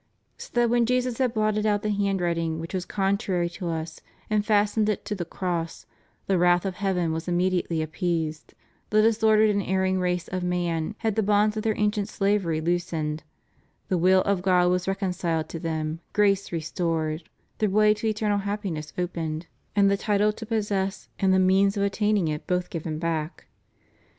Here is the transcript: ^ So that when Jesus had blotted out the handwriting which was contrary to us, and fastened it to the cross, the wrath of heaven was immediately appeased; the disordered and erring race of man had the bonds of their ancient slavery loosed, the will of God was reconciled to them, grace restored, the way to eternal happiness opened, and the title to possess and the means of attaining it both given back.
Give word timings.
^ 0.39 0.41
So 0.41 0.49
that 0.55 0.71
when 0.71 0.87
Jesus 0.87 1.19
had 1.19 1.31
blotted 1.35 1.63
out 1.63 1.83
the 1.83 1.91
handwriting 1.91 2.57
which 2.59 2.73
was 2.73 2.85
contrary 2.87 3.47
to 3.49 3.67
us, 3.69 4.01
and 4.31 4.43
fastened 4.43 4.89
it 4.89 5.05
to 5.05 5.13
the 5.13 5.25
cross, 5.25 5.85
the 6.25 6.39
wrath 6.39 6.65
of 6.65 6.77
heaven 6.77 7.11
was 7.11 7.27
immediately 7.27 7.83
appeased; 7.83 8.55
the 8.89 9.03
disordered 9.03 9.51
and 9.51 9.61
erring 9.61 9.99
race 9.99 10.27
of 10.27 10.41
man 10.41 10.95
had 11.01 11.15
the 11.15 11.21
bonds 11.21 11.55
of 11.55 11.61
their 11.61 11.77
ancient 11.77 12.09
slavery 12.09 12.59
loosed, 12.59 13.23
the 13.89 13.97
will 13.99 14.23
of 14.23 14.41
God 14.41 14.71
was 14.71 14.87
reconciled 14.87 15.47
to 15.49 15.59
them, 15.59 15.99
grace 16.13 16.51
restored, 16.51 17.29
the 17.59 17.67
way 17.69 17.93
to 17.93 18.07
eternal 18.07 18.39
happiness 18.39 18.93
opened, 18.97 19.45
and 19.75 19.87
the 19.91 19.97
title 19.97 20.33
to 20.33 20.47
possess 20.47 21.09
and 21.19 21.31
the 21.31 21.37
means 21.37 21.77
of 21.77 21.83
attaining 21.83 22.27
it 22.27 22.47
both 22.47 22.71
given 22.71 22.97
back. 22.97 23.45